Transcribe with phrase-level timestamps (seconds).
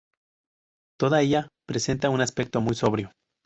[0.99, 3.11] Toda ella presenta un aspecto muy sobrio.